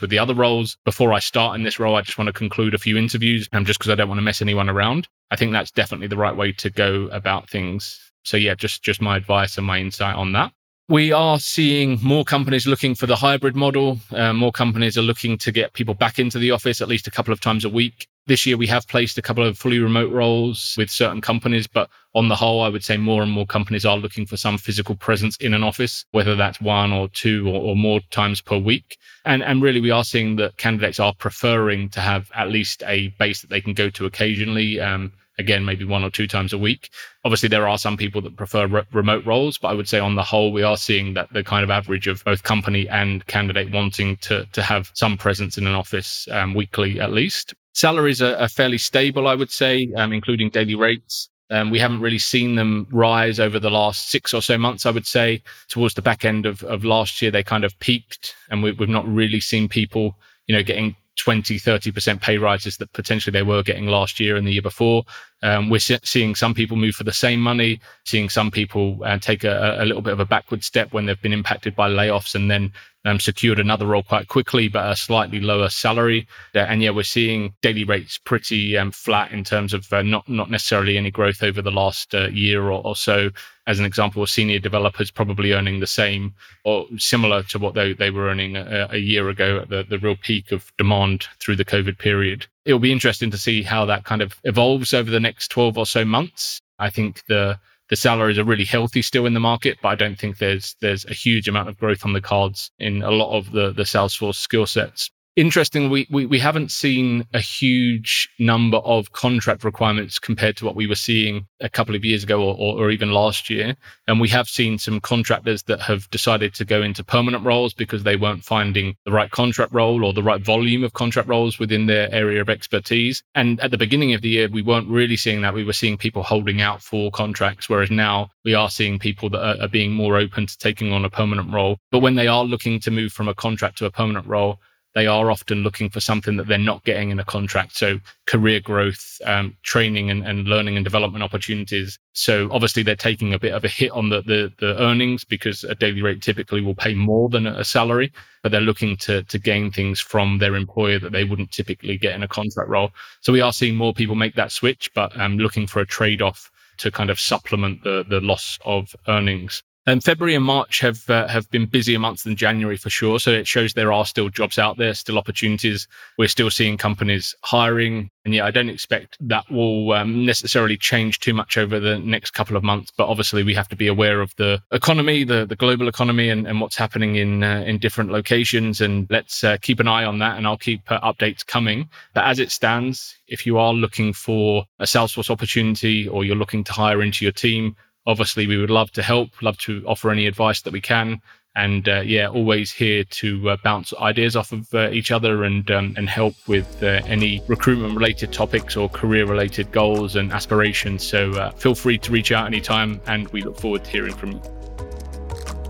with 0.00 0.10
the 0.10 0.18
other 0.18 0.34
roles. 0.34 0.78
Before 0.84 1.12
I 1.12 1.18
start 1.18 1.56
in 1.56 1.64
this 1.64 1.80
role, 1.80 1.95
I 1.96 2.02
just 2.02 2.18
want 2.18 2.28
to 2.28 2.32
conclude 2.32 2.74
a 2.74 2.78
few 2.78 2.96
interviews 2.96 3.48
um, 3.52 3.64
just 3.64 3.78
because 3.78 3.90
I 3.90 3.94
don't 3.94 4.08
want 4.08 4.18
to 4.18 4.22
mess 4.22 4.42
anyone 4.42 4.68
around. 4.68 5.08
I 5.30 5.36
think 5.36 5.52
that's 5.52 5.70
definitely 5.70 6.06
the 6.06 6.16
right 6.16 6.36
way 6.36 6.52
to 6.52 6.70
go 6.70 7.08
about 7.12 7.50
things. 7.50 8.00
So 8.24 8.36
yeah, 8.36 8.54
just 8.54 8.82
just 8.82 9.00
my 9.00 9.16
advice 9.16 9.58
and 9.58 9.66
my 9.66 9.78
insight 9.78 10.14
on 10.16 10.32
that. 10.32 10.52
We 10.88 11.10
are 11.10 11.40
seeing 11.40 11.98
more 12.00 12.24
companies 12.24 12.66
looking 12.66 12.94
for 12.94 13.06
the 13.06 13.16
hybrid 13.16 13.56
model. 13.56 13.98
Uh, 14.12 14.32
more 14.32 14.52
companies 14.52 14.96
are 14.96 15.02
looking 15.02 15.36
to 15.38 15.50
get 15.50 15.72
people 15.72 15.94
back 15.94 16.20
into 16.20 16.38
the 16.38 16.52
office 16.52 16.80
at 16.80 16.86
least 16.86 17.08
a 17.08 17.10
couple 17.10 17.32
of 17.32 17.40
times 17.40 17.64
a 17.64 17.68
week. 17.68 18.06
This 18.28 18.44
year, 18.44 18.56
we 18.56 18.66
have 18.66 18.88
placed 18.88 19.18
a 19.18 19.22
couple 19.22 19.46
of 19.46 19.56
fully 19.56 19.78
remote 19.78 20.12
roles 20.12 20.74
with 20.76 20.90
certain 20.90 21.20
companies, 21.20 21.68
but 21.68 21.88
on 22.12 22.26
the 22.26 22.34
whole, 22.34 22.60
I 22.60 22.68
would 22.68 22.82
say 22.82 22.96
more 22.96 23.22
and 23.22 23.30
more 23.30 23.46
companies 23.46 23.86
are 23.86 23.96
looking 23.96 24.26
for 24.26 24.36
some 24.36 24.58
physical 24.58 24.96
presence 24.96 25.36
in 25.36 25.54
an 25.54 25.62
office, 25.62 26.04
whether 26.10 26.34
that's 26.34 26.60
one 26.60 26.92
or 26.92 27.08
two 27.08 27.48
or, 27.48 27.60
or 27.60 27.76
more 27.76 28.00
times 28.10 28.40
per 28.40 28.58
week. 28.58 28.98
And, 29.24 29.44
and 29.44 29.62
really, 29.62 29.80
we 29.80 29.92
are 29.92 30.02
seeing 30.02 30.34
that 30.36 30.56
candidates 30.56 30.98
are 30.98 31.14
preferring 31.14 31.88
to 31.90 32.00
have 32.00 32.28
at 32.34 32.50
least 32.50 32.82
a 32.84 33.08
base 33.20 33.42
that 33.42 33.50
they 33.50 33.60
can 33.60 33.74
go 33.74 33.90
to 33.90 34.06
occasionally. 34.06 34.80
Um, 34.80 35.12
again, 35.38 35.64
maybe 35.64 35.84
one 35.84 36.02
or 36.02 36.10
two 36.10 36.26
times 36.26 36.52
a 36.52 36.58
week. 36.58 36.90
Obviously, 37.24 37.48
there 37.48 37.68
are 37.68 37.78
some 37.78 37.96
people 37.96 38.22
that 38.22 38.36
prefer 38.36 38.66
re- 38.66 38.82
remote 38.92 39.24
roles, 39.24 39.58
but 39.58 39.68
I 39.68 39.74
would 39.74 39.88
say 39.88 40.00
on 40.00 40.16
the 40.16 40.22
whole, 40.24 40.50
we 40.50 40.64
are 40.64 40.76
seeing 40.76 41.14
that 41.14 41.32
the 41.32 41.44
kind 41.44 41.62
of 41.62 41.70
average 41.70 42.08
of 42.08 42.24
both 42.24 42.42
company 42.42 42.88
and 42.88 43.24
candidate 43.26 43.70
wanting 43.70 44.16
to, 44.22 44.46
to 44.46 44.62
have 44.62 44.90
some 44.94 45.16
presence 45.16 45.58
in 45.58 45.66
an 45.66 45.74
office 45.74 46.26
um, 46.32 46.54
weekly 46.54 46.98
at 47.00 47.12
least. 47.12 47.54
Salaries 47.76 48.22
are, 48.22 48.34
are 48.36 48.48
fairly 48.48 48.78
stable, 48.78 49.28
I 49.28 49.34
would 49.34 49.50
say, 49.50 49.92
um, 49.98 50.10
including 50.10 50.48
daily 50.48 50.74
rates. 50.74 51.28
Um, 51.50 51.68
we 51.68 51.78
haven't 51.78 52.00
really 52.00 52.18
seen 52.18 52.54
them 52.54 52.86
rise 52.90 53.38
over 53.38 53.58
the 53.58 53.70
last 53.70 54.10
six 54.10 54.32
or 54.32 54.40
so 54.40 54.56
months, 54.56 54.86
I 54.86 54.90
would 54.90 55.06
say. 55.06 55.42
Towards 55.68 55.92
the 55.92 56.00
back 56.00 56.24
end 56.24 56.46
of, 56.46 56.62
of 56.62 56.86
last 56.86 57.20
year, 57.20 57.30
they 57.30 57.42
kind 57.42 57.64
of 57.64 57.78
peaked, 57.78 58.34
and 58.48 58.62
we, 58.62 58.72
we've 58.72 58.88
not 58.88 59.06
really 59.06 59.40
seen 59.40 59.68
people, 59.68 60.16
you 60.46 60.56
know, 60.56 60.62
getting 60.62 60.96
20, 61.18 61.58
30% 61.58 62.22
pay 62.22 62.38
rises 62.38 62.78
that 62.78 62.90
potentially 62.94 63.32
they 63.32 63.42
were 63.42 63.62
getting 63.62 63.88
last 63.88 64.18
year 64.18 64.36
and 64.36 64.46
the 64.46 64.52
year 64.52 64.62
before. 64.62 65.04
Um, 65.42 65.68
we're 65.68 65.78
seeing 65.78 66.34
some 66.34 66.54
people 66.54 66.76
move 66.76 66.94
for 66.94 67.04
the 67.04 67.12
same 67.12 67.40
money, 67.40 67.80
seeing 68.04 68.28
some 68.28 68.50
people 68.50 68.98
uh, 69.04 69.18
take 69.18 69.44
a, 69.44 69.76
a, 69.80 69.84
little 69.84 70.00
bit 70.00 70.14
of 70.14 70.20
a 70.20 70.24
backward 70.24 70.64
step 70.64 70.92
when 70.92 71.04
they've 71.04 71.20
been 71.20 71.32
impacted 71.32 71.76
by 71.76 71.90
layoffs 71.90 72.34
and 72.34 72.50
then 72.50 72.72
um, 73.04 73.20
secured 73.20 73.58
another 73.58 73.86
role 73.86 74.02
quite 74.02 74.28
quickly, 74.28 74.68
but 74.68 74.90
a 74.90 74.96
slightly 74.96 75.38
lower 75.38 75.68
salary. 75.68 76.26
Uh, 76.54 76.60
and 76.60 76.82
yeah, 76.82 76.90
we're 76.90 77.02
seeing 77.02 77.54
daily 77.60 77.84
rates 77.84 78.18
pretty 78.18 78.78
um, 78.78 78.90
flat 78.90 79.30
in 79.30 79.44
terms 79.44 79.74
of 79.74 79.92
uh, 79.92 80.02
not 80.02 80.28
not 80.28 80.50
necessarily 80.50 80.96
any 80.96 81.10
growth 81.10 81.42
over 81.42 81.60
the 81.60 81.70
last 81.70 82.14
uh, 82.14 82.28
year 82.28 82.62
or, 82.64 82.84
or, 82.84 82.96
so. 82.96 83.30
As 83.66 83.78
an 83.78 83.84
example, 83.84 84.26
senior 84.26 84.58
developers 84.58 85.10
probably 85.10 85.52
earning 85.52 85.80
the 85.80 85.86
same 85.86 86.34
or 86.64 86.86
similar 86.98 87.42
to 87.44 87.58
what 87.58 87.74
they, 87.74 87.92
they 87.92 88.10
were 88.10 88.28
earning 88.28 88.56
a, 88.56 88.88
a 88.90 88.98
year 88.98 89.28
ago 89.28 89.58
at 89.58 89.68
the, 89.68 89.84
the 89.88 89.98
real 89.98 90.16
peak 90.16 90.50
of 90.50 90.72
demand 90.78 91.26
through 91.40 91.56
the 91.56 91.64
COVID 91.64 91.98
period. 91.98 92.46
It'll 92.66 92.78
be 92.78 92.92
interesting 92.92 93.30
to 93.30 93.38
see 93.38 93.62
how 93.62 93.86
that 93.86 94.04
kind 94.04 94.20
of 94.20 94.38
evolves 94.44 94.92
over 94.92 95.10
the 95.10 95.20
next 95.20 95.48
12 95.48 95.78
or 95.78 95.86
so 95.86 96.04
months. 96.04 96.60
I 96.78 96.90
think 96.90 97.24
the 97.26 97.58
the 97.88 97.96
salaries 97.96 98.36
are 98.36 98.44
really 98.44 98.64
healthy 98.64 99.00
still 99.00 99.26
in 99.26 99.34
the 99.34 99.40
market, 99.40 99.78
but 99.80 99.88
I 99.90 99.94
don't 99.94 100.18
think 100.18 100.38
there's 100.38 100.74
there's 100.80 101.04
a 101.04 101.14
huge 101.14 101.48
amount 101.48 101.68
of 101.68 101.78
growth 101.78 102.04
on 102.04 102.12
the 102.12 102.20
cards 102.20 102.70
in 102.78 103.02
a 103.02 103.10
lot 103.10 103.36
of 103.36 103.52
the 103.52 103.72
the 103.72 103.84
Salesforce 103.84 104.34
skill 104.34 104.66
sets 104.66 105.10
interesting 105.36 105.90
we, 105.90 106.06
we 106.10 106.24
we 106.24 106.38
haven't 106.38 106.70
seen 106.70 107.26
a 107.34 107.40
huge 107.40 108.28
number 108.38 108.78
of 108.78 109.12
contract 109.12 109.64
requirements 109.64 110.18
compared 110.18 110.56
to 110.56 110.64
what 110.64 110.74
we 110.74 110.86
were 110.86 110.94
seeing 110.94 111.46
a 111.60 111.68
couple 111.68 111.94
of 111.94 112.04
years 112.04 112.24
ago 112.24 112.42
or, 112.42 112.56
or, 112.58 112.84
or, 112.84 112.90
even 112.90 113.12
last 113.12 113.48
year. 113.48 113.76
And 114.08 114.20
we 114.20 114.28
have 114.28 114.48
seen 114.48 114.78
some 114.78 115.00
contractors 115.00 115.62
that 115.64 115.80
have 115.80 116.08
decided 116.10 116.54
to 116.54 116.64
go 116.64 116.82
into 116.82 117.04
permanent 117.04 117.44
roles 117.44 117.74
because 117.74 118.02
they 118.02 118.16
weren't 118.16 118.44
finding 118.44 118.96
the 119.04 119.12
right 119.12 119.30
contract 119.30 119.72
role 119.72 120.04
or 120.04 120.12
the 120.12 120.22
right 120.22 120.40
volume 120.40 120.84
of 120.84 120.92
contract 120.92 121.28
roles 121.28 121.58
within 121.58 121.86
their 121.86 122.12
area 122.12 122.40
of 122.40 122.50
expertise. 122.50 123.22
And 123.34 123.60
at 123.60 123.70
the 123.70 123.78
beginning 123.78 124.14
of 124.14 124.22
the 124.22 124.28
year 124.30 124.48
we 124.48 124.62
weren't 124.62 124.88
really 124.88 125.16
seeing 125.16 125.42
that. 125.42 125.54
We 125.54 125.64
were 125.64 125.72
seeing 125.72 125.96
people 125.98 126.22
holding 126.22 126.60
out 126.60 126.82
for 126.82 127.10
contracts 127.10 127.68
whereas 127.68 127.90
now 127.90 128.30
we 128.44 128.54
are 128.54 128.70
seeing 128.70 128.98
people 128.98 129.28
that 129.30 129.42
are, 129.42 129.64
are 129.64 129.68
being 129.68 129.92
more 129.92 130.16
open 130.16 130.46
to 130.46 130.58
taking 130.58 130.92
on 130.92 131.04
a 131.04 131.10
permanent 131.10 131.52
role. 131.52 131.78
But 131.90 132.00
when 132.00 132.14
they 132.14 132.26
are 132.26 132.44
looking 132.44 132.80
to 132.80 132.90
move 132.90 133.12
from 133.12 133.28
a 133.28 133.34
contract 133.34 133.78
to 133.78 133.86
a 133.86 133.90
permanent 133.90 134.26
role 134.26 134.60
they 134.96 135.06
are 135.06 135.30
often 135.30 135.58
looking 135.58 135.90
for 135.90 136.00
something 136.00 136.38
that 136.38 136.48
they're 136.48 136.56
not 136.56 136.82
getting 136.84 137.10
in 137.10 137.18
a 137.20 137.24
contract. 137.24 137.76
So 137.76 138.00
career 138.26 138.60
growth, 138.60 139.20
um, 139.26 139.54
training 139.62 140.08
and, 140.10 140.26
and, 140.26 140.48
learning 140.48 140.76
and 140.78 140.84
development 140.84 141.22
opportunities. 141.22 141.98
So 142.14 142.48
obviously 142.50 142.82
they're 142.82 142.96
taking 142.96 143.34
a 143.34 143.38
bit 143.38 143.52
of 143.52 143.62
a 143.62 143.68
hit 143.68 143.90
on 143.90 144.08
the, 144.08 144.22
the, 144.22 144.50
the 144.58 144.80
earnings 144.80 145.22
because 145.22 145.64
a 145.64 145.74
daily 145.74 146.00
rate 146.00 146.22
typically 146.22 146.62
will 146.62 146.74
pay 146.74 146.94
more 146.94 147.28
than 147.28 147.46
a 147.46 147.62
salary, 147.62 148.10
but 148.42 148.52
they're 148.52 148.62
looking 148.62 148.96
to, 148.96 149.22
to 149.24 149.38
gain 149.38 149.70
things 149.70 150.00
from 150.00 150.38
their 150.38 150.56
employer 150.56 150.98
that 150.98 151.12
they 151.12 151.24
wouldn't 151.24 151.50
typically 151.50 151.98
get 151.98 152.14
in 152.14 152.22
a 152.22 152.28
contract 152.28 152.70
role. 152.70 152.90
So 153.20 153.34
we 153.34 153.42
are 153.42 153.52
seeing 153.52 153.76
more 153.76 153.92
people 153.92 154.14
make 154.14 154.34
that 154.36 154.50
switch, 154.50 154.90
but 154.94 155.14
um, 155.20 155.36
looking 155.36 155.66
for 155.66 155.80
a 155.80 155.86
trade 155.86 156.22
off 156.22 156.50
to 156.78 156.90
kind 156.90 157.10
of 157.10 157.20
supplement 157.20 157.84
the, 157.84 158.02
the 158.08 158.22
loss 158.22 158.58
of 158.64 158.96
earnings. 159.08 159.62
And 159.88 160.02
February 160.02 160.34
and 160.34 160.44
March 160.44 160.80
have 160.80 161.08
uh, 161.08 161.28
have 161.28 161.48
been 161.50 161.66
busier 161.66 162.00
months 162.00 162.24
than 162.24 162.34
January 162.34 162.76
for 162.76 162.90
sure. 162.90 163.20
So 163.20 163.30
it 163.30 163.46
shows 163.46 163.72
there 163.72 163.92
are 163.92 164.04
still 164.04 164.28
jobs 164.28 164.58
out 164.58 164.78
there, 164.78 164.92
still 164.94 165.16
opportunities. 165.16 165.86
We're 166.18 166.26
still 166.26 166.50
seeing 166.50 166.76
companies 166.76 167.36
hiring, 167.42 168.10
and 168.24 168.34
yeah, 168.34 168.44
I 168.44 168.50
don't 168.50 168.68
expect 168.68 169.16
that 169.20 169.48
will 169.48 169.92
um, 169.92 170.26
necessarily 170.26 170.76
change 170.76 171.20
too 171.20 171.32
much 171.32 171.56
over 171.56 171.78
the 171.78 172.00
next 172.00 172.32
couple 172.32 172.56
of 172.56 172.64
months. 172.64 172.90
But 172.96 173.06
obviously, 173.06 173.44
we 173.44 173.54
have 173.54 173.68
to 173.68 173.76
be 173.76 173.86
aware 173.86 174.20
of 174.20 174.34
the 174.36 174.60
economy, 174.72 175.22
the 175.22 175.46
the 175.46 175.54
global 175.54 175.86
economy, 175.86 176.30
and, 176.30 176.48
and 176.48 176.60
what's 176.60 176.76
happening 176.76 177.14
in 177.14 177.44
uh, 177.44 177.62
in 177.64 177.78
different 177.78 178.10
locations. 178.10 178.80
And 178.80 179.06
let's 179.08 179.44
uh, 179.44 179.56
keep 179.62 179.78
an 179.78 179.86
eye 179.86 180.04
on 180.04 180.18
that, 180.18 180.36
and 180.36 180.48
I'll 180.48 180.58
keep 180.58 180.90
uh, 180.90 181.00
updates 181.00 181.46
coming. 181.46 181.88
But 182.12 182.24
as 182.24 182.40
it 182.40 182.50
stands, 182.50 183.16
if 183.28 183.46
you 183.46 183.58
are 183.58 183.72
looking 183.72 184.12
for 184.12 184.64
a 184.80 184.84
Salesforce 184.84 185.30
opportunity 185.30 186.08
or 186.08 186.24
you're 186.24 186.34
looking 186.34 186.64
to 186.64 186.72
hire 186.72 187.02
into 187.02 187.24
your 187.24 187.32
team, 187.32 187.76
obviously 188.06 188.46
we 188.46 188.56
would 188.56 188.70
love 188.70 188.90
to 188.92 189.02
help, 189.02 189.30
love 189.42 189.58
to 189.58 189.82
offer 189.86 190.10
any 190.10 190.26
advice 190.26 190.62
that 190.62 190.72
we 190.72 190.80
can. 190.80 191.20
And 191.54 191.88
uh, 191.88 192.02
yeah, 192.04 192.28
always 192.28 192.70
here 192.70 193.04
to 193.04 193.50
uh, 193.50 193.56
bounce 193.64 193.94
ideas 193.98 194.36
off 194.36 194.52
of 194.52 194.72
uh, 194.74 194.90
each 194.90 195.10
other 195.10 195.44
and 195.44 195.70
um, 195.70 195.94
and 195.96 196.06
help 196.06 196.34
with 196.46 196.82
uh, 196.82 197.00
any 197.06 197.40
recruitment 197.48 197.94
related 197.94 198.30
topics 198.30 198.76
or 198.76 198.90
career 198.90 199.24
related 199.24 199.72
goals 199.72 200.16
and 200.16 200.32
aspirations. 200.32 201.02
So 201.02 201.30
uh, 201.30 201.52
feel 201.52 201.74
free 201.74 201.96
to 201.98 202.12
reach 202.12 202.30
out 202.30 202.46
anytime, 202.46 203.00
and 203.06 203.26
we 203.28 203.40
look 203.40 203.58
forward 203.58 203.84
to 203.84 203.90
hearing 203.90 204.14
from 204.14 204.32
you. 204.32 204.42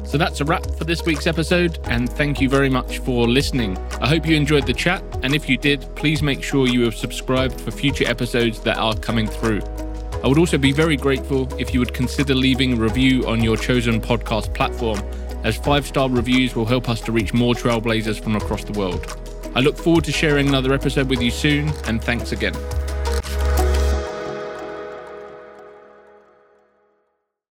So 0.06 0.18
that's 0.18 0.40
a 0.40 0.44
wrap 0.44 0.66
for 0.76 0.84
this 0.84 1.04
week's 1.04 1.28
episode, 1.28 1.78
and 1.84 2.10
thank 2.10 2.40
you 2.40 2.48
very 2.48 2.68
much 2.68 2.98
for 2.98 3.28
listening. 3.28 3.78
I 4.00 4.08
hope 4.08 4.26
you 4.26 4.34
enjoyed 4.34 4.66
the 4.66 4.74
chat, 4.74 5.04
and 5.22 5.36
if 5.36 5.48
you 5.48 5.56
did, 5.56 5.86
please 5.94 6.20
make 6.20 6.42
sure 6.42 6.66
you 6.66 6.82
have 6.82 6.96
subscribed 6.96 7.60
for 7.60 7.70
future 7.70 8.08
episodes 8.08 8.60
that 8.62 8.76
are 8.76 8.94
coming 8.94 9.28
through. 9.28 9.60
I 10.26 10.28
would 10.28 10.38
also 10.38 10.58
be 10.58 10.72
very 10.72 10.96
grateful 10.96 11.48
if 11.56 11.72
you 11.72 11.78
would 11.78 11.94
consider 11.94 12.34
leaving 12.34 12.72
a 12.72 12.76
review 12.76 13.24
on 13.28 13.44
your 13.44 13.56
chosen 13.56 14.00
podcast 14.00 14.52
platform, 14.54 15.00
as 15.44 15.56
five 15.56 15.86
star 15.86 16.10
reviews 16.10 16.56
will 16.56 16.64
help 16.64 16.88
us 16.88 17.00
to 17.02 17.12
reach 17.12 17.32
more 17.32 17.54
trailblazers 17.54 18.20
from 18.20 18.34
across 18.34 18.64
the 18.64 18.76
world. 18.76 19.16
I 19.54 19.60
look 19.60 19.76
forward 19.76 20.02
to 20.02 20.10
sharing 20.10 20.48
another 20.48 20.74
episode 20.74 21.08
with 21.08 21.22
you 21.22 21.30
soon, 21.30 21.68
and 21.86 22.02
thanks 22.02 22.32
again. 22.32 22.54